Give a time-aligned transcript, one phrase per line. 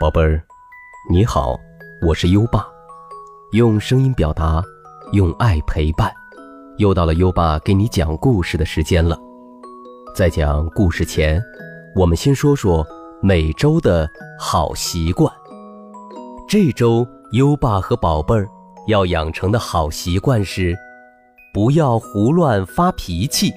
[0.00, 0.42] 宝贝儿，
[1.08, 1.56] 你好，
[2.04, 2.66] 我是优爸，
[3.52, 4.60] 用声音表达，
[5.12, 6.12] 用爱陪伴，
[6.78, 9.16] 又到了优爸给你讲故事的时间了。
[10.12, 11.40] 在讲故事前，
[11.94, 12.84] 我们先说说
[13.22, 14.08] 每周的
[14.40, 15.32] 好习惯。
[16.48, 18.48] 这周优爸和宝贝儿
[18.88, 20.76] 要养成的好习惯是，
[21.54, 23.52] 不要胡乱发脾气。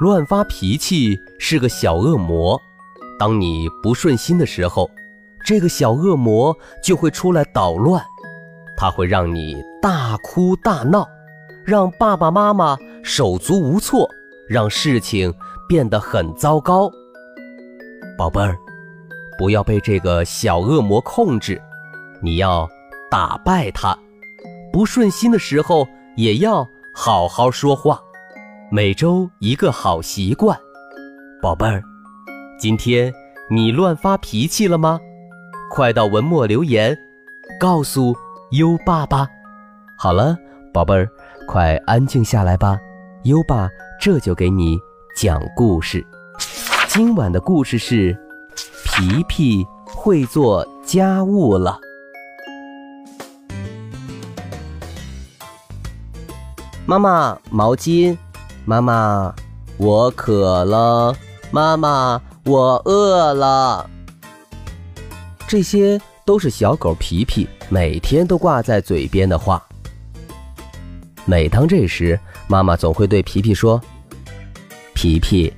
[0.00, 2.58] 乱发脾气是个小恶魔，
[3.16, 4.90] 当你不顺心的时候。
[5.44, 8.04] 这个小恶魔就会出来捣乱，
[8.76, 11.08] 他会让你大哭大闹，
[11.64, 14.08] 让爸爸妈妈手足无措，
[14.48, 15.32] 让事情
[15.68, 16.90] 变得很糟糕。
[18.16, 18.56] 宝贝儿，
[19.38, 21.60] 不要被这个小恶魔控制，
[22.20, 22.68] 你要
[23.10, 23.96] 打败他。
[24.72, 28.00] 不顺心的时候也要好好说话。
[28.70, 30.58] 每周一个好习惯，
[31.40, 31.82] 宝贝儿，
[32.58, 33.10] 今天
[33.50, 35.00] 你乱发脾气了吗？
[35.70, 36.96] 快到文末留言，
[37.60, 38.14] 告诉
[38.52, 39.28] 优爸爸。
[39.96, 40.36] 好了，
[40.72, 41.08] 宝贝儿，
[41.46, 42.78] 快安静下来吧。
[43.24, 43.68] 优爸
[44.00, 44.78] 这就给你
[45.14, 46.04] 讲故事。
[46.88, 48.16] 今晚的故事是：
[48.84, 51.78] 皮皮会做家务了。
[56.86, 58.16] 妈妈，毛巾。
[58.64, 59.34] 妈妈，
[59.76, 61.14] 我渴了。
[61.50, 63.88] 妈妈，我饿了。
[65.48, 69.66] 这些都是小狗皮皮每天都挂在嘴边的话。
[71.24, 73.80] 每当这时，妈妈总会对皮皮说
[74.94, 75.50] ：“皮皮，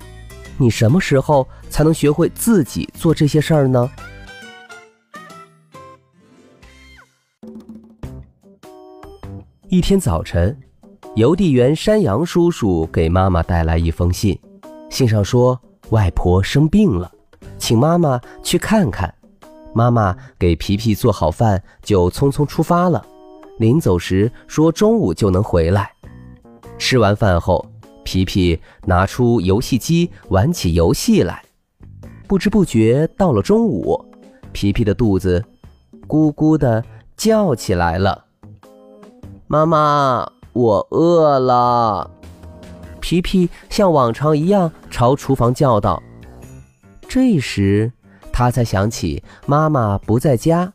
[0.57, 3.91] 你什么时候才能学会自己做这些事儿呢？”
[9.69, 10.57] 一天早晨，
[11.17, 14.39] 邮递员山羊叔叔给妈妈带来一封信，
[14.89, 17.11] 信上说外婆生病了，
[17.59, 19.13] 请妈妈去看看。
[19.73, 23.05] 妈妈给皮皮做好饭，就匆匆出发了。
[23.59, 25.93] 临走时说中午就能回来。
[26.79, 27.65] 吃完饭后，
[28.03, 31.43] 皮皮拿出游戏机玩起游戏来。
[32.27, 34.03] 不知不觉到了中午，
[34.53, 35.45] 皮皮的肚子
[36.09, 36.83] 咕咕的
[37.17, 38.25] 叫起来了。
[39.47, 42.11] 妈妈，我饿了。
[43.01, 46.03] 皮皮像往常一样朝厨房叫道。
[47.09, 47.93] 这时。
[48.41, 50.73] 他才想起妈妈不在家，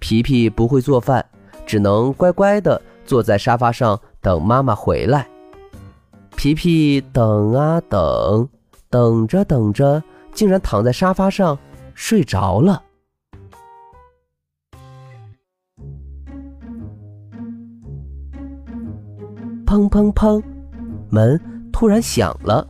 [0.00, 1.24] 皮皮不会做饭，
[1.64, 5.28] 只能乖乖地坐在沙发上等妈妈回来。
[6.34, 8.48] 皮皮等啊等，
[8.88, 10.02] 等着等着，
[10.32, 11.56] 竟然躺在沙发上
[11.94, 12.82] 睡着了。
[19.64, 20.42] 砰砰砰，
[21.08, 21.40] 门
[21.70, 22.66] 突然响了，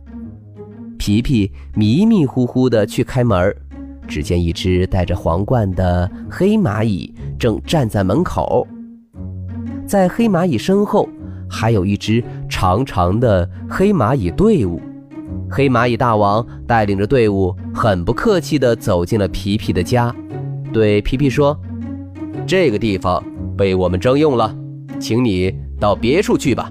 [0.99, 3.57] 皮皮迷迷糊糊的去开门
[4.11, 8.67] 只见一只戴着皇冠的黑蚂蚁正站在门口，
[9.87, 11.07] 在黑蚂蚁身后
[11.49, 14.81] 还有一支长长的黑蚂蚁队伍。
[15.49, 20.13] 黑蚂蚁大王带领着队伍，很不客气地走进了皮皮的家，
[20.73, 21.57] 对皮皮说
[22.45, 23.23] ：“这个地方
[23.57, 24.53] 被我们征用了，
[24.99, 26.69] 请你到别处去吧。”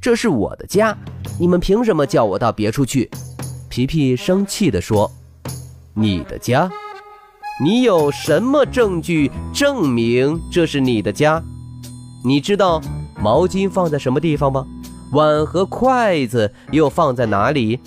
[0.00, 0.96] 这是我的家，
[1.40, 3.10] 你们凭什么叫我到别处去？
[3.68, 5.10] 皮皮生气地说
[5.94, 6.70] ：“你的家？
[7.62, 11.42] 你有什么证据证明这是你的家？
[12.24, 12.80] 你知道
[13.20, 14.66] 毛巾放在什么地方吗？
[15.12, 17.78] 碗和筷子又放在哪里？”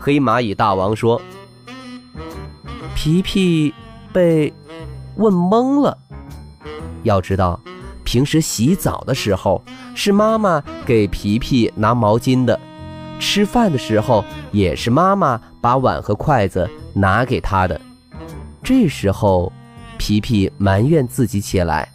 [0.00, 1.20] 黑蚂蚁大王说
[2.94, 3.72] ：“皮皮
[4.12, 4.52] 被
[5.16, 5.96] 问懵了。
[7.04, 7.60] 要知道，
[8.02, 9.62] 平时洗澡的时候
[9.94, 12.58] 是妈妈给皮皮拿毛巾的。”
[13.18, 17.80] 吃饭的时候也是妈妈把碗和筷子拿给他的。
[18.62, 19.52] 这时候，
[19.98, 21.88] 皮皮埋怨自己起来：“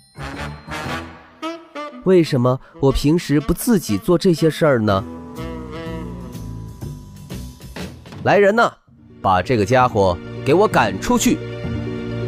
[2.05, 5.03] 为什么我平时不自己做这些事儿呢？”
[8.23, 8.71] 来人呐，
[9.21, 11.37] 把这个家伙给我赶出去！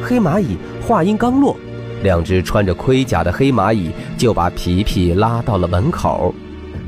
[0.04, 1.56] 黑蚂蚁话音刚落，
[2.02, 6.34] 两只穿着盔甲的黑蚂蚁就把皮皮拉到了门口。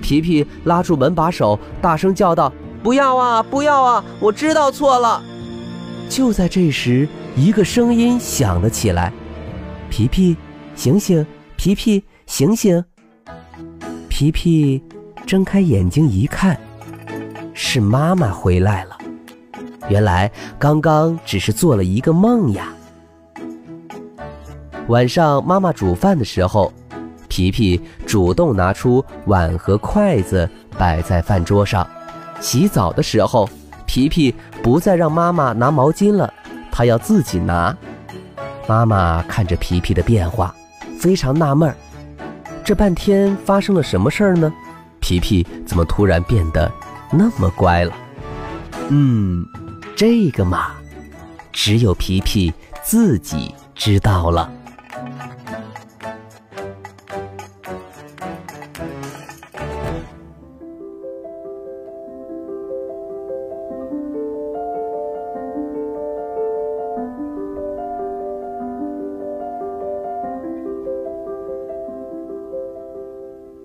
[0.04, 2.52] 皮皮拉住门把手，大声叫道
[2.84, 4.04] ：“不要啊，不要啊！
[4.20, 5.24] 我知道错了。”
[6.10, 7.08] 就在这时，
[7.38, 9.14] 一个声音响了起来
[9.90, 10.36] ：“皮皮，
[10.76, 11.26] 醒醒！
[11.56, 12.84] 皮皮，醒醒！”
[14.10, 14.84] 皮皮
[15.26, 16.60] 睁开眼睛一看，
[17.54, 18.98] 是妈妈回来了。
[19.88, 20.30] 原来
[20.60, 22.74] 刚刚只是做了一个梦呀。
[24.90, 26.72] 晚上妈妈煮饭的时候。
[27.34, 30.48] 皮皮主动拿出碗和筷子
[30.78, 31.88] 摆在饭桌上，
[32.40, 33.50] 洗澡的时候，
[33.88, 34.32] 皮皮
[34.62, 36.32] 不再让妈妈拿毛巾了，
[36.72, 37.76] 他要自己拿。
[38.68, 40.54] 妈妈看着皮皮的变化，
[41.00, 41.76] 非常纳闷儿：
[42.64, 44.54] 这半天发生了什么事儿呢？
[45.00, 46.72] 皮皮怎么突然变得
[47.12, 47.92] 那么乖了？
[48.90, 49.44] 嗯，
[49.96, 50.68] 这个嘛，
[51.52, 52.54] 只有皮皮
[52.84, 54.48] 自己知道了。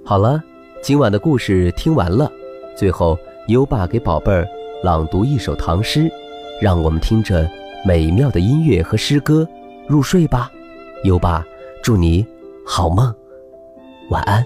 [0.09, 0.43] 好了，
[0.81, 2.33] 今晚的故事听完了。
[2.75, 3.19] 最后，
[3.49, 4.49] 优爸给宝贝儿
[4.83, 6.11] 朗读一首唐诗，
[6.63, 7.47] 让我们听着
[7.85, 9.47] 美妙的音乐和诗歌
[9.87, 10.51] 入睡吧。
[11.05, 11.45] 优爸，
[11.83, 12.27] 祝你
[12.65, 13.15] 好梦，
[14.09, 14.43] 晚安。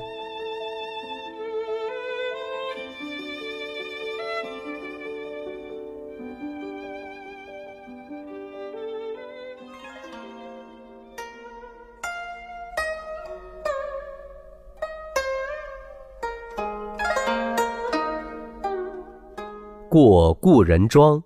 [19.92, 21.22] 过故人庄，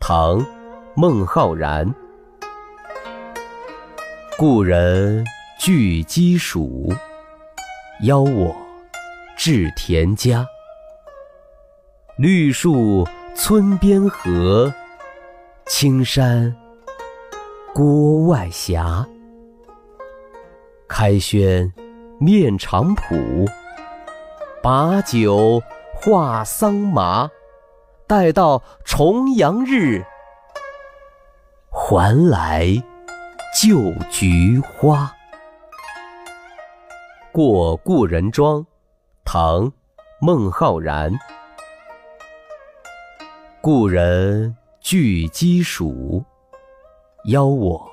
[0.00, 0.40] 唐·
[0.96, 1.94] 孟浩然。
[4.36, 5.24] 故人
[5.60, 6.92] 具鸡黍，
[8.02, 8.52] 邀我
[9.36, 10.44] 至田家。
[12.18, 14.74] 绿树村边合，
[15.66, 16.52] 青山
[17.72, 18.82] 郭外斜。
[20.88, 21.72] 开轩
[22.18, 23.48] 面场圃，
[24.60, 25.62] 把酒
[25.94, 27.30] 话桑麻。
[28.10, 30.04] 待到重阳日，
[31.70, 32.66] 还来
[33.56, 35.14] 就菊花。
[37.30, 38.66] 过故人庄，
[39.24, 39.66] 唐·
[40.20, 41.12] 孟浩然。
[43.60, 46.24] 故人具鸡黍，
[47.26, 47.88] 邀我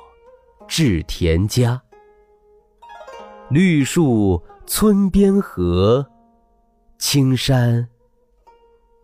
[0.68, 1.80] 至田家。
[3.52, 6.08] 绿树村边合，
[6.98, 7.88] 青山。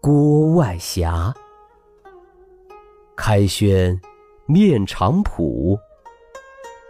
[0.05, 1.33] 郭外霞，
[3.15, 4.01] 开轩
[4.45, 5.79] 面场圃，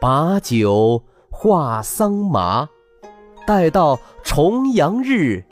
[0.02, 1.00] 把酒
[1.30, 2.68] 话桑麻。
[3.46, 5.44] 待到重阳日，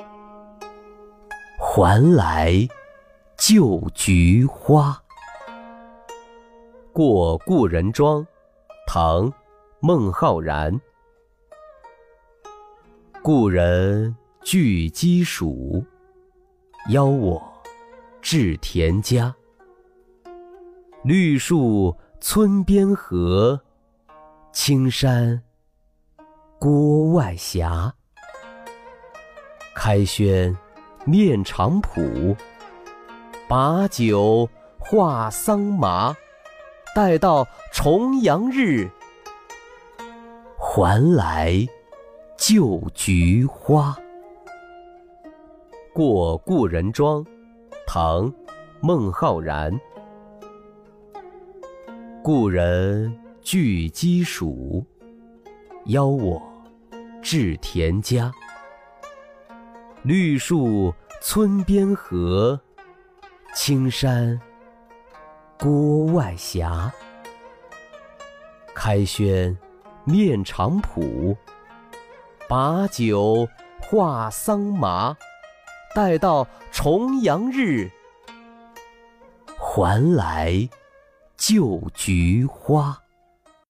[1.59, 2.67] 还来
[3.37, 4.99] 就菊花。
[6.91, 8.25] 过故人庄，
[8.87, 9.29] 唐·
[9.81, 10.81] 孟浩然。
[13.21, 15.85] 故人具鸡黍，
[16.89, 17.50] 邀我。
[18.33, 19.35] 至田家，
[21.03, 23.59] 绿树村边合，
[24.53, 25.43] 青山
[26.57, 27.67] 郭外斜。
[29.75, 30.57] 开轩
[31.03, 32.33] 面场圃，
[33.49, 34.47] 把酒
[34.79, 36.15] 话桑麻。
[36.95, 38.89] 待到重阳日，
[40.57, 41.67] 还来
[42.37, 43.93] 就菊花。
[45.93, 47.25] 过故人庄。
[47.93, 48.23] 唐·
[48.79, 49.77] 孟浩然。
[52.23, 54.81] 故人具鸡黍，
[55.87, 56.41] 邀我
[57.21, 58.31] 至田家。
[60.03, 62.57] 绿树村边合，
[63.53, 64.39] 青山
[65.59, 66.65] 郭外斜。
[68.73, 69.57] 开轩
[70.05, 71.35] 面场圃，
[72.47, 73.45] 把酒
[73.81, 75.13] 话桑麻。
[75.93, 77.89] 待到重阳日，
[79.57, 80.69] 还来
[81.35, 83.00] 就菊花。